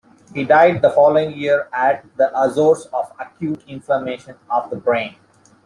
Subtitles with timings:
[0.33, 5.15] He died the following year at the Azores of "acute inflammation of the brain".